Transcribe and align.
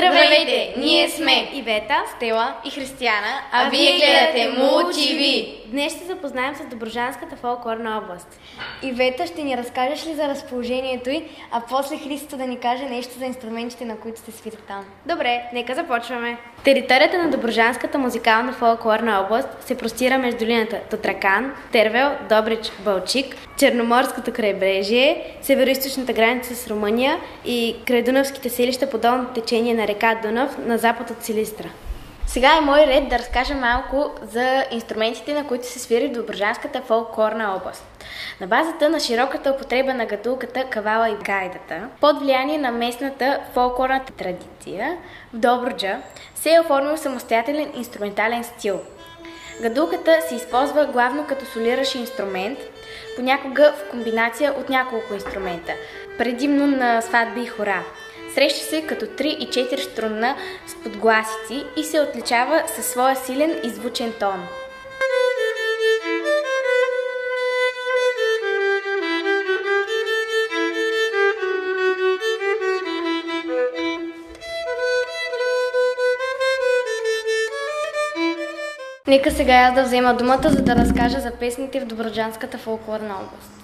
Здравейте! 0.00 0.74
Ние 0.76 1.08
сме 1.10 1.50
Ивета, 1.54 2.02
Стела 2.16 2.54
и 2.64 2.70
Християна, 2.70 3.42
а 3.52 3.68
вие 3.70 3.96
гледате 3.96 4.48
МУТИВИ. 4.48 5.59
Днес 5.70 5.96
ще 5.96 6.04
запознаем 6.04 6.54
с 6.54 6.64
Доброжанската 6.64 7.36
фолклорна 7.36 7.98
област. 7.98 8.40
Ивета, 8.82 9.26
ще 9.26 9.42
ни 9.42 9.56
разкажеш 9.56 10.06
ли 10.06 10.14
за 10.14 10.28
разположението 10.28 11.10
й, 11.10 11.24
а 11.50 11.62
после 11.68 11.98
Христо 11.98 12.36
да 12.36 12.46
ни 12.46 12.58
каже 12.58 12.84
нещо 12.84 13.18
за 13.18 13.24
инструментите, 13.24 13.84
на 13.84 13.96
които 13.96 14.20
се 14.20 14.32
свири 14.32 14.56
там. 14.68 14.84
Добре, 15.06 15.42
нека 15.52 15.74
започваме. 15.74 16.38
Територията 16.64 17.18
на 17.18 17.30
Доброжанската 17.30 17.98
музикална 17.98 18.52
фолклорна 18.52 19.20
област 19.20 19.48
се 19.60 19.76
простира 19.76 20.18
между 20.18 20.38
долината 20.38 20.80
Тотракан, 20.90 21.52
Тервел, 21.72 22.10
Добрич, 22.28 22.72
Балчик, 22.84 23.36
Черноморското 23.58 24.32
крайбрежие, 24.32 25.38
североизточната 25.42 26.12
граница 26.12 26.54
с 26.54 26.68
Румъния 26.68 27.16
и 27.44 27.76
крайдунавските 27.86 28.48
селища 28.48 28.90
по 28.90 28.98
долното 28.98 29.32
течение 29.32 29.74
на 29.74 29.88
река 29.88 30.20
Дунав 30.22 30.58
на 30.58 30.78
запад 30.78 31.10
от 31.10 31.22
Силистра. 31.22 31.70
Сега 32.30 32.56
е 32.56 32.60
мой 32.60 32.86
ред 32.86 33.08
да 33.08 33.18
разкажа 33.18 33.54
малко 33.54 34.10
за 34.22 34.64
инструментите, 34.70 35.34
на 35.34 35.46
които 35.46 35.66
се 35.66 35.78
свири 35.78 36.08
в 36.08 36.12
Доброжанската 36.12 36.82
фолклорна 36.82 37.54
област. 37.56 37.84
На 38.40 38.46
базата 38.46 38.88
на 38.88 39.00
широката 39.00 39.50
употреба 39.50 39.94
на 39.94 40.06
гадулката, 40.06 40.64
кавала 40.64 41.10
и 41.10 41.24
гайдата, 41.24 41.88
под 42.00 42.18
влияние 42.18 42.58
на 42.58 42.70
местната 42.70 43.40
фолклорна 43.54 44.00
традиция, 44.16 44.96
в 45.34 45.38
Добруджа 45.38 45.98
се 46.34 46.54
е 46.54 46.60
оформил 46.60 46.96
самостоятелен 46.96 47.72
инструментален 47.76 48.44
стил. 48.44 48.80
Гадулката 49.62 50.18
се 50.28 50.34
използва 50.34 50.86
главно 50.86 51.26
като 51.26 51.44
солиращ 51.44 51.94
инструмент, 51.94 52.58
понякога 53.16 53.72
в 53.72 53.90
комбинация 53.90 54.52
от 54.52 54.68
няколко 54.68 55.14
инструмента, 55.14 55.72
предимно 56.18 56.66
на 56.66 57.00
сватби 57.00 57.40
и 57.40 57.46
хора. 57.46 57.82
Среща 58.34 58.64
се 58.64 58.86
като 58.86 59.06
3 59.06 59.22
и 59.22 59.48
4 59.48 59.80
струнна 59.80 60.36
с 60.66 60.74
подгласици 60.82 61.64
и 61.76 61.84
се 61.84 62.00
отличава 62.00 62.62
със 62.76 62.86
своя 62.86 63.16
силен 63.16 63.60
и 63.64 63.70
звучен 63.70 64.12
тон. 64.20 64.48
Нека 79.06 79.30
сега 79.30 79.52
аз 79.52 79.74
да 79.74 79.82
взема 79.82 80.14
думата, 80.14 80.50
за 80.50 80.62
да 80.62 80.76
разкажа 80.76 81.20
за 81.20 81.30
песните 81.30 81.80
в 81.80 81.86
Доброджанската 81.86 82.58
фолклорна 82.58 83.14
област. 83.14 83.59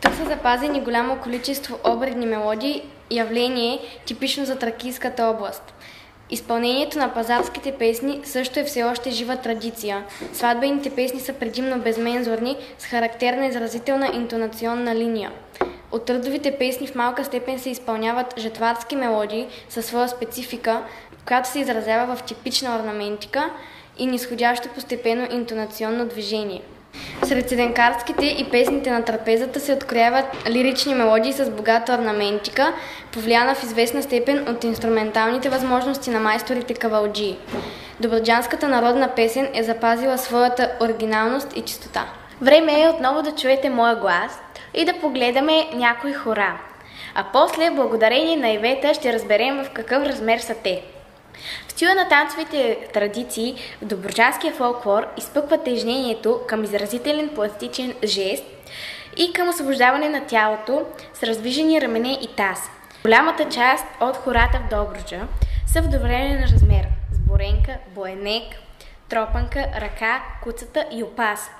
Тук 0.00 0.14
са 0.14 0.24
запазени 0.24 0.80
голямо 0.80 1.16
количество 1.16 1.78
обредни 1.84 2.26
мелодии, 2.26 2.82
явление 3.10 3.78
типично 4.06 4.44
за 4.44 4.56
Тракийската 4.56 5.24
област. 5.24 5.74
Изпълнението 6.30 6.98
на 6.98 7.14
пазарските 7.14 7.72
песни 7.72 8.20
също 8.24 8.60
е 8.60 8.64
все 8.64 8.82
още 8.82 9.10
жива 9.10 9.36
традиция. 9.36 10.04
Сватбените 10.32 10.90
песни 10.90 11.20
са 11.20 11.32
предимно 11.32 11.78
безмензорни, 11.78 12.56
с 12.78 12.84
характерна 12.86 13.46
изразителна 13.46 14.10
интонационна 14.14 14.94
линия. 14.94 15.32
От 15.92 16.04
трудовите 16.04 16.58
песни 16.58 16.86
в 16.86 16.94
малка 16.94 17.24
степен 17.24 17.58
се 17.58 17.70
изпълняват 17.70 18.34
жетварски 18.38 18.96
мелодии 18.96 19.46
със 19.68 19.86
своя 19.86 20.08
специфика, 20.08 20.82
която 21.26 21.48
се 21.48 21.58
изразява 21.58 22.16
в 22.16 22.22
типична 22.22 22.76
орнаментика 22.76 23.50
и 23.98 24.06
нисходящо 24.06 24.68
постепенно 24.68 25.28
интонационно 25.32 26.06
движение. 26.06 26.62
Сред 27.26 27.48
седенкарските 27.48 28.26
и 28.26 28.50
песните 28.50 28.90
на 28.90 29.04
трапезата 29.04 29.60
се 29.60 29.72
открояват 29.72 30.24
лирични 30.48 30.94
мелодии 30.94 31.32
с 31.32 31.50
богата 31.50 31.94
орнаментика, 31.94 32.72
повлияна 33.12 33.54
в 33.54 33.62
известна 33.62 34.02
степен 34.02 34.48
от 34.48 34.64
инструменталните 34.64 35.48
възможности 35.48 36.10
на 36.10 36.20
майсторите 36.20 36.74
кавалджии. 36.74 37.38
Доброджанската 38.00 38.68
народна 38.68 39.08
песен 39.16 39.48
е 39.54 39.62
запазила 39.62 40.18
своята 40.18 40.72
оригиналност 40.80 41.56
и 41.56 41.62
чистота. 41.62 42.06
Време 42.40 42.82
е 42.82 42.88
отново 42.88 43.22
да 43.22 43.34
чуете 43.34 43.70
моя 43.70 43.96
глас 43.96 44.40
и 44.74 44.84
да 44.84 45.00
погледаме 45.00 45.68
някои 45.74 46.12
хора. 46.12 46.60
А 47.14 47.24
после, 47.32 47.70
благодарение 47.70 48.36
на 48.36 48.48
Ивета, 48.48 48.94
ще 48.94 49.12
разберем 49.12 49.64
в 49.64 49.70
какъв 49.70 50.02
размер 50.02 50.38
са 50.38 50.54
те. 50.54 50.82
В 51.68 51.72
стила 51.72 51.94
на 51.94 52.08
танцовите 52.08 52.78
традиции 52.92 53.54
в 53.82 54.52
фолклор 54.56 55.06
изпъква 55.16 55.62
тежнението 55.62 56.40
към 56.48 56.64
изразителен 56.64 57.28
пластичен 57.34 57.94
жест 58.04 58.44
и 59.16 59.32
към 59.32 59.48
освобождаване 59.48 60.08
на 60.08 60.26
тялото 60.26 60.82
с 61.14 61.22
раздвижени 61.22 61.80
рамене 61.80 62.18
и 62.22 62.28
таз. 62.36 62.70
Голямата 63.02 63.48
част 63.48 63.86
от 64.00 64.16
хората 64.16 64.58
в 64.58 64.70
Добруджа 64.70 65.20
са 65.66 65.82
в 65.82 65.88
довременен 65.88 66.42
размер– 66.42 66.86
сборенка, 67.12 67.78
боенек, 67.94 68.44
тропанка, 69.08 69.66
ръка, 69.80 70.22
куцата 70.42 70.86
и 70.92 71.02
опас. 71.02 71.50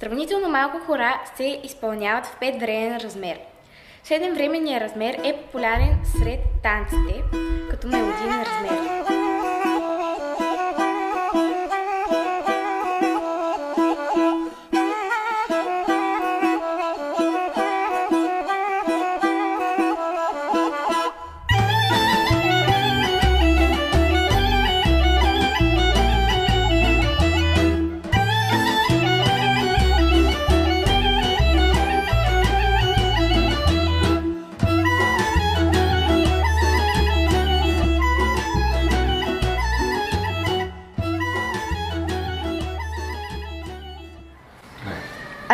Сравнително 0.00 0.48
малко 0.48 0.78
хора 0.86 1.20
се 1.36 1.60
изпълняват 1.64 2.26
в 2.26 2.36
5 2.40 2.60
временен 2.60 2.96
размер. 2.96 3.38
Седемвременният 4.04 4.82
размер 4.82 5.14
е 5.24 5.36
популярен 5.36 5.98
сред 6.18 6.40
танците 6.62 7.22
като 7.70 7.86
мелодиен 7.86 8.42
размер. 8.42 9.13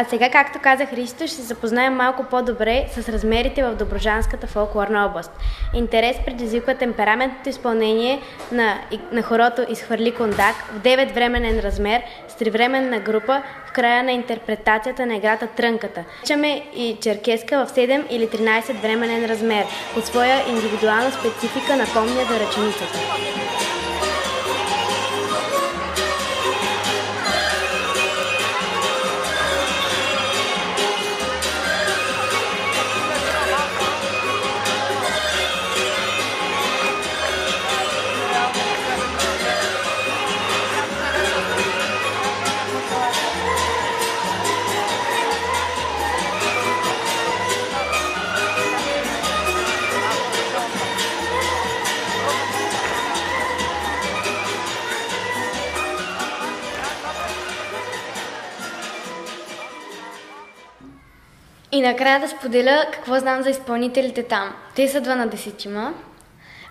А 0.01 0.05
сега, 0.05 0.31
както 0.31 0.59
каза 0.59 0.87
Христо, 0.87 1.27
ще 1.27 1.37
се 1.37 1.43
запознаем 1.43 1.95
малко 1.95 2.25
по-добре 2.25 2.87
с 2.91 3.09
размерите 3.09 3.63
в 3.63 3.75
Доброжанската 3.75 4.47
фолклорна 4.47 5.07
област. 5.07 5.31
Интерес 5.75 6.17
предизвиква 6.27 6.75
темпераментното 6.75 7.49
изпълнение 7.49 8.21
на, 8.53 8.79
на 9.13 9.23
хорото 9.23 9.67
Изхвърли 9.69 10.15
кондак 10.15 10.55
в 10.57 10.81
9 10.81 11.15
временен 11.15 11.61
размер 11.61 12.03
с 12.29 12.35
тривременна 12.35 13.01
група 13.01 13.43
в 13.67 13.73
края 13.73 14.05
на 14.05 14.13
интерпретацията 14.13 15.07
на 15.07 15.17
играта 15.17 15.47
Трънката. 15.47 16.05
Чаме 16.27 16.63
и 16.75 16.97
черкеска 17.01 17.67
в 17.67 17.71
7 17.71 18.09
или 18.11 18.29
13 18.29 18.81
временен 18.83 19.25
размер, 19.25 19.65
по 19.95 20.01
своя 20.01 20.49
индивидуална 20.49 21.11
специфика 21.11 21.77
напомня 21.77 22.25
за 22.31 22.41
ръченицата. 22.41 22.99
И 61.73 61.81
накрая 61.81 62.21
да 62.21 62.29
споделя 62.29 62.85
какво 62.93 63.19
знам 63.19 63.43
за 63.43 63.51
изпълнителите 63.51 64.23
там. 64.23 64.53
Те 64.75 64.89
са 64.89 65.01
12-ма. 65.01 65.93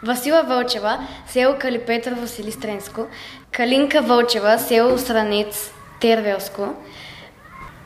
Васила 0.03 0.43
Вълчева, 0.43 0.97
село 1.27 1.55
Калипетрово, 1.59 2.27
Силистренско. 2.27 3.05
Калинка 3.51 4.01
Вълчева, 4.01 4.59
село 4.59 4.97
Сранец, 4.97 5.73
Тервелско. 6.01 6.67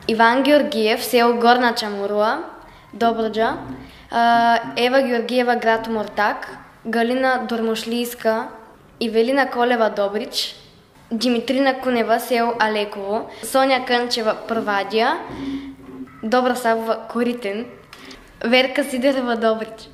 Иван 0.08 0.42
Георгиев, 0.42 1.04
село 1.04 1.34
Горна 1.34 1.74
Чамуруа, 1.74 2.44
Добруджа. 2.92 3.56
Ева 4.76 5.02
Георгиева, 5.02 5.56
град 5.56 5.88
Мортак. 5.88 6.58
Галина 6.86 7.46
Дормошлийска, 7.48 8.48
Ивелина 9.00 9.50
Колева, 9.50 9.90
Добрич. 9.90 10.56
Димитрина 11.12 11.80
Кунева, 11.80 12.20
село 12.20 12.52
Алеково. 12.58 13.30
Соня 13.42 13.84
Кънчева, 13.86 14.36
Първадия. 14.48 15.18
Добра 16.24 16.54
Савова, 16.54 17.08
Коритен, 17.08 17.66
Верка 18.44 18.84
Сидерова, 18.84 19.36
Добрич. 19.36 19.88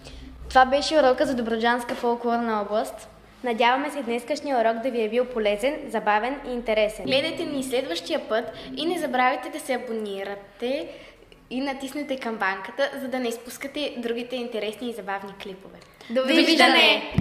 Това 0.49 0.65
беше 0.65 0.99
урока 0.99 1.27
за 1.27 1.35
Доброджанска 1.35 1.95
фолклорна 1.95 2.63
област. 2.63 3.09
Надяваме 3.45 3.91
се 3.91 4.03
днескашния 4.03 4.61
урок 4.61 4.83
да 4.83 4.91
ви 4.91 5.05
е 5.05 5.09
бил 5.09 5.25
полезен, 5.25 5.75
забавен 5.89 6.41
и 6.49 6.53
интересен. 6.53 7.05
Гледайте 7.05 7.45
ни 7.45 7.65
следващия 7.65 8.29
път 8.29 8.45
и 8.77 8.87
не 8.87 8.99
забравяйте 8.99 9.49
да 9.49 9.61
се 9.61 9.75
абонирате 9.75 10.89
и 11.51 11.61
натиснете 11.61 12.17
камбанката, 12.17 12.91
за 13.03 13.09
да 13.09 13.19
не 13.19 13.29
изпускате 13.29 13.95
другите 13.97 14.37
интересни 14.37 14.91
и 14.91 14.93
забавни 14.93 15.33
клипове. 15.43 15.79
Довиждане! 16.11 17.13